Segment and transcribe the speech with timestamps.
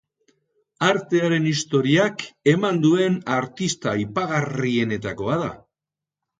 [0.87, 5.55] Artearen historiak eman duen artista aipagarrienetakoa da.